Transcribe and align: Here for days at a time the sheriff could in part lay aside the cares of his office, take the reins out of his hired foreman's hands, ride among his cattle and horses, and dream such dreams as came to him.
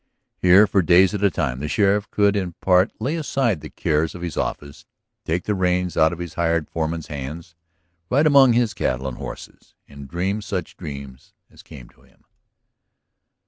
Here 0.39 0.65
for 0.65 0.81
days 0.81 1.13
at 1.13 1.23
a 1.23 1.29
time 1.29 1.59
the 1.59 1.67
sheriff 1.67 2.09
could 2.09 2.35
in 2.35 2.53
part 2.53 2.89
lay 2.99 3.15
aside 3.17 3.61
the 3.61 3.69
cares 3.69 4.15
of 4.15 4.23
his 4.23 4.35
office, 4.35 4.87
take 5.25 5.43
the 5.43 5.53
reins 5.53 5.95
out 5.95 6.11
of 6.11 6.17
his 6.17 6.33
hired 6.33 6.67
foreman's 6.67 7.05
hands, 7.05 7.53
ride 8.09 8.25
among 8.25 8.53
his 8.53 8.73
cattle 8.73 9.07
and 9.07 9.17
horses, 9.19 9.75
and 9.87 10.07
dream 10.07 10.41
such 10.41 10.75
dreams 10.75 11.35
as 11.51 11.61
came 11.61 11.87
to 11.89 12.01
him. 12.01 12.23